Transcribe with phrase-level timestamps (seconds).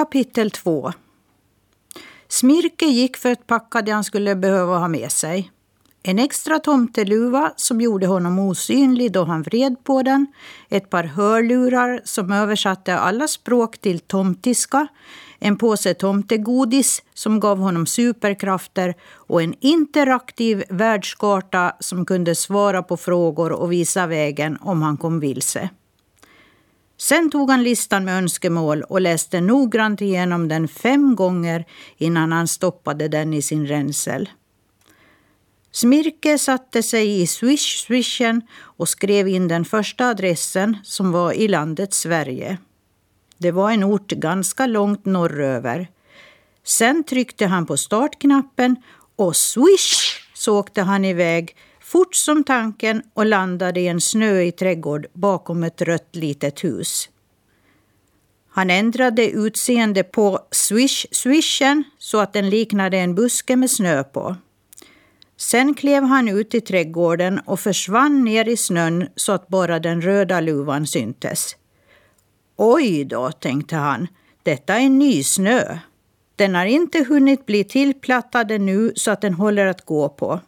[0.00, 0.92] Kapitel 2
[2.28, 5.50] Smirke gick för att packa det han skulle behöva ha med sig.
[6.02, 10.26] En extra tomteluva som gjorde honom osynlig då han vred på den,
[10.68, 14.86] ett par hörlurar som översatte alla språk till tomtiska,
[15.38, 22.96] en påse tomtegodis som gav honom superkrafter och en interaktiv världskarta som kunde svara på
[22.96, 25.70] frågor och visa vägen om han kom vilse.
[27.00, 31.64] Sen tog han listan med önskemål och läste noggrant igenom den fem gånger
[31.96, 34.28] innan han stoppade den i sin ränsel.
[35.72, 41.94] Smirke satte sig i swish-swishen och skrev in den första adressen som var i landet
[41.94, 42.58] Sverige.
[43.38, 45.88] Det var en ort ganska långt norröver.
[46.64, 48.76] Sen tryckte han på startknappen
[49.16, 51.56] och swish så åkte han iväg
[51.90, 57.08] fort som tanken och landade i en snöig trädgård bakom ett rött litet hus.
[58.50, 64.36] Han ändrade utseende på swish-swishen så att den liknade en buske med snö på.
[65.36, 70.02] Sen klev han ut i trädgården och försvann ner i snön så att bara den
[70.02, 71.56] röda luvan syntes.
[72.56, 74.08] Oj då, tänkte han,
[74.42, 75.78] detta är ny snö.
[76.36, 80.40] Den har inte hunnit bli tillplattad nu så att den håller att gå på.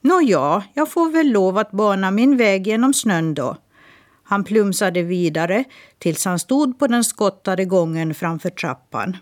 [0.00, 3.56] Nåja, jag får väl lov att bana min väg genom snön då.
[4.24, 5.64] Han plumsade vidare
[5.98, 9.16] tills han stod på den skottade gången framför trappan.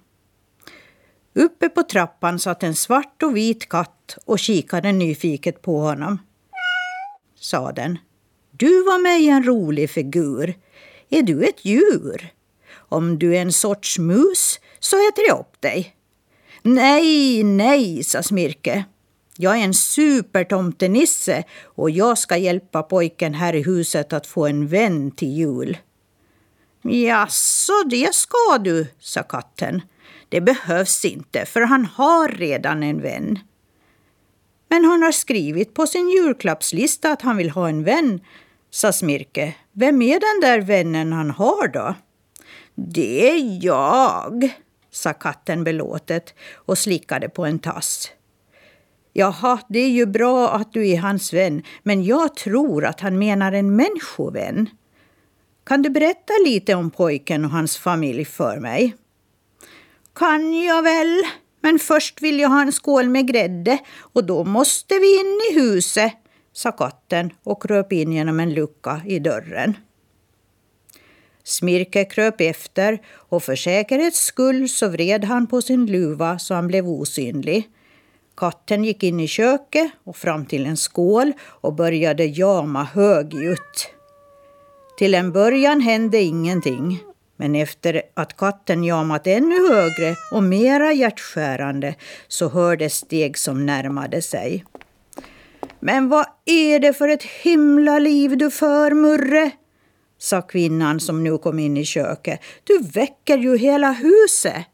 [1.35, 6.19] Uppe på trappan satt en svart och vit katt och kikade nyfiket på honom.
[7.41, 7.99] Sa den.
[8.51, 10.55] Du var mig en rolig figur.
[11.09, 12.33] Är du ett djur?
[12.75, 15.97] Om du är en sorts mus så äter jag upp dig.
[16.63, 18.85] Nej, nej, sa Smirke.
[19.39, 24.67] Jag är en supertomtenisse och jag ska hjälpa pojken här i huset att få en
[24.67, 25.79] vän till jul.
[26.83, 29.83] Jaså, det ska du, sa katten.
[30.29, 33.39] Det behövs inte, för han har redan en vän.
[34.69, 38.21] Men han har skrivit på sin julklappslista att han vill ha en vän,
[38.71, 39.55] sa Smirke.
[39.73, 41.95] Vem är den där vännen han har då?
[42.75, 44.55] Det är jag,
[44.91, 48.11] sa katten belåtet och slickade på en tass.
[49.19, 53.19] Jaha, det är ju bra att du är hans vän, men jag tror att han
[53.19, 54.69] menar en människovän.
[55.65, 58.95] Kan du berätta lite om pojken och hans familj för mig?
[60.15, 61.23] Kan jag väl,
[61.61, 65.61] men först vill jag ha en skål med grädde och då måste vi in i
[65.61, 66.13] huset,
[66.53, 69.77] sa katten och kröp in genom en lucka i dörren.
[71.45, 76.67] Smirke kröp efter och för säkerhets skull så vred han på sin luva så han
[76.67, 77.71] blev osynlig.
[78.37, 83.89] Katten gick in i köket och fram till en skål och började jama högljutt.
[84.99, 87.03] Till en början hände ingenting.
[87.37, 91.95] Men efter att katten jamat ännu högre och mera hjärtskärande
[92.29, 94.65] så hördes steg som närmade sig.
[95.81, 99.51] Men vad är det för ett himla liv du för, Murre?
[100.19, 102.41] sa kvinnan som nu kom in i köket.
[102.65, 104.67] Du väcker ju hela huset.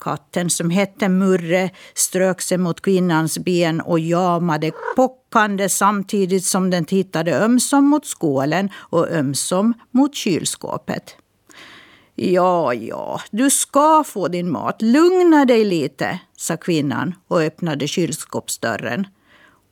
[0.00, 6.84] Katten som hette Murre strök sig mot kvinnans ben och jamade pockande samtidigt som den
[6.84, 11.16] tittade ömsom mot skålen och ömsom mot kylskåpet.
[12.14, 14.82] Ja, ja, du ska få din mat.
[14.82, 19.06] Lugna dig lite, sa kvinnan och öppnade kylskåpsdörren.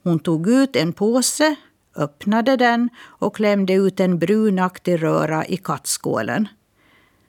[0.03, 1.57] Hon tog ut en påse,
[1.97, 6.49] öppnade den och klämde ut en brunaktig röra i kattskålen.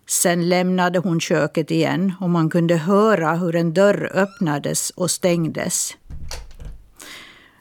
[0.10, 5.94] Sen lämnade hon köket igen och man kunde höra hur en dörr öppnades och stängdes.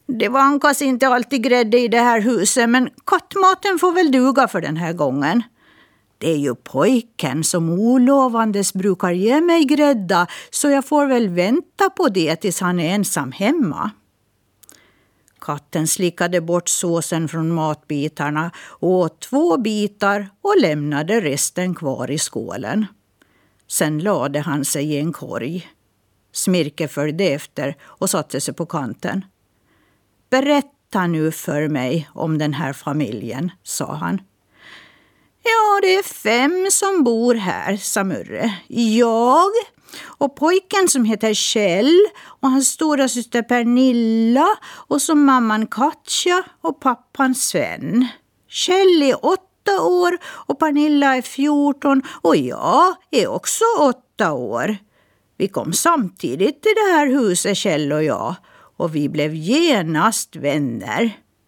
[0.06, 4.60] Det vankas inte alltid grädde i det här huset men kattmaten får väl duga för
[4.60, 5.42] den här gången.
[6.18, 11.90] Det är ju pojken som olovandes brukar ge mig grädda så jag får väl vänta
[11.90, 13.90] på det tills han är ensam hemma.
[15.46, 22.86] Katten slickade bort såsen från matbitarna, åt två bitar och lämnade resten kvar i skålen.
[23.68, 25.68] Sen lade han sig i en korg.
[26.32, 29.24] Smirke följde efter och satte sig på kanten.
[30.30, 34.20] Berätta nu för mig om den här familjen, sa han.
[35.42, 38.54] Ja, det är fem som bor här, sa Murre.
[38.68, 39.50] Jag
[40.04, 41.96] och pojken som heter Kjell
[42.40, 48.06] och hans stora syster Pernilla och så mamman Katja och pappan Sven.
[48.48, 54.76] Kjell är åtta år och Pernilla är fjorton och jag är också åtta år.
[55.38, 58.34] Vi kom samtidigt till det här huset, Kjell och jag,
[58.76, 61.25] och vi blev genast vänner.